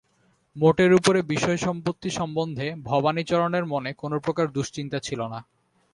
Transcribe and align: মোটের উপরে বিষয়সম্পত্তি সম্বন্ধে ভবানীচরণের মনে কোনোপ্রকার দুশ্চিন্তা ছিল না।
মোটের 0.55 0.91
উপরে 0.93 1.19
বিষয়সম্পত্তি 1.33 2.09
সম্বন্ধে 2.09 2.67
ভবানীচরণের 2.83 3.65
মনে 3.65 3.89
কোনোপ্রকার 3.93 4.47
দুশ্চিন্তা 4.51 4.97
ছিল 4.99 5.19
না। 5.27 5.39